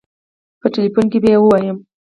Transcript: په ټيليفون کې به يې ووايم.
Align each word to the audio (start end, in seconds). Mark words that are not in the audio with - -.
په 0.59 0.67
ټيليفون 0.73 1.05
کې 1.11 1.17
به 1.23 1.29
يې 1.33 1.37
ووايم. 1.39 1.77